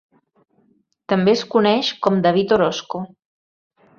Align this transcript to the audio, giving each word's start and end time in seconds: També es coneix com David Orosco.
També 1.13 1.35
es 1.37 1.43
coneix 1.55 1.91
com 2.07 2.17
David 2.27 2.57
Orosco. 2.59 3.05